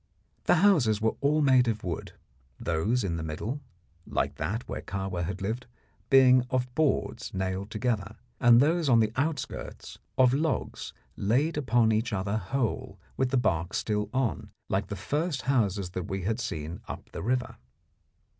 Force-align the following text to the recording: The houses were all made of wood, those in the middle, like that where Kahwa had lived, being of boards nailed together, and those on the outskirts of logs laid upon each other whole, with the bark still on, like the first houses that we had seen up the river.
The 0.45 0.55
houses 0.65 0.99
were 0.99 1.13
all 1.21 1.43
made 1.43 1.67
of 1.67 1.83
wood, 1.83 2.13
those 2.59 3.03
in 3.03 3.17
the 3.17 3.21
middle, 3.23 3.61
like 4.07 4.37
that 4.37 4.67
where 4.67 4.81
Kahwa 4.81 5.25
had 5.25 5.43
lived, 5.43 5.67
being 6.09 6.43
of 6.49 6.73
boards 6.73 7.31
nailed 7.35 7.69
together, 7.69 8.15
and 8.39 8.59
those 8.59 8.89
on 8.89 8.99
the 8.99 9.11
outskirts 9.15 9.99
of 10.17 10.33
logs 10.33 10.91
laid 11.15 11.55
upon 11.55 11.91
each 11.91 12.13
other 12.13 12.37
whole, 12.37 12.97
with 13.15 13.29
the 13.29 13.37
bark 13.37 13.75
still 13.75 14.09
on, 14.11 14.49
like 14.69 14.87
the 14.87 14.95
first 14.95 15.43
houses 15.43 15.91
that 15.91 16.07
we 16.07 16.23
had 16.23 16.39
seen 16.39 16.81
up 16.87 17.11
the 17.11 17.21
river. 17.21 17.57